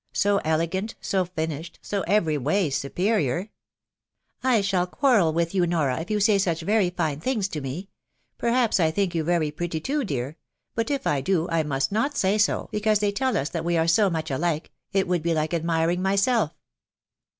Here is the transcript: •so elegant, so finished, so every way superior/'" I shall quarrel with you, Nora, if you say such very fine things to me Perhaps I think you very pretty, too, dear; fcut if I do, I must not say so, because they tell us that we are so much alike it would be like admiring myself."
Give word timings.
•so 0.17 0.41
elegant, 0.43 0.95
so 0.99 1.25
finished, 1.25 1.77
so 1.83 2.01
every 2.07 2.35
way 2.35 2.71
superior/'" 2.71 3.49
I 4.57 4.61
shall 4.61 4.87
quarrel 4.87 5.31
with 5.31 5.53
you, 5.53 5.67
Nora, 5.67 5.99
if 6.01 6.09
you 6.09 6.19
say 6.19 6.39
such 6.39 6.61
very 6.61 6.89
fine 6.89 7.19
things 7.19 7.47
to 7.49 7.61
me 7.61 7.87
Perhaps 8.39 8.79
I 8.79 8.89
think 8.89 9.13
you 9.13 9.23
very 9.23 9.51
pretty, 9.51 9.79
too, 9.79 10.03
dear; 10.03 10.37
fcut 10.75 10.89
if 10.89 11.05
I 11.05 11.21
do, 11.21 11.47
I 11.51 11.61
must 11.61 11.91
not 11.91 12.17
say 12.17 12.39
so, 12.39 12.67
because 12.71 12.97
they 12.97 13.11
tell 13.11 13.37
us 13.37 13.49
that 13.49 13.63
we 13.63 13.77
are 13.77 13.87
so 13.87 14.09
much 14.09 14.31
alike 14.31 14.71
it 14.91 15.07
would 15.07 15.21
be 15.21 15.35
like 15.35 15.53
admiring 15.53 16.01
myself." 16.01 16.51